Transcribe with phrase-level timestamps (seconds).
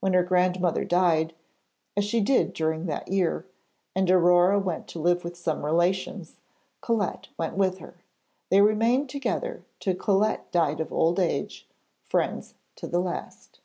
[0.00, 1.34] When her grandmother died,
[1.94, 3.44] as she did during that year,
[3.94, 6.36] and Aurore went to live with some relations,
[6.80, 7.96] Colette went with her.
[8.48, 11.68] They remained together till Colette died of old age,
[12.06, 13.60] friends to the last.